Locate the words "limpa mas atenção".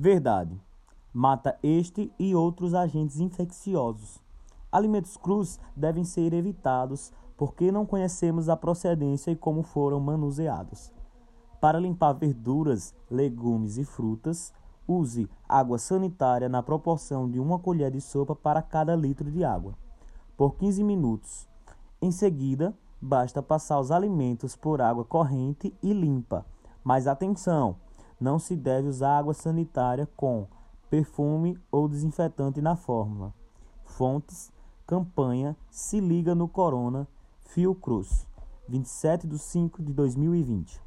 25.92-27.74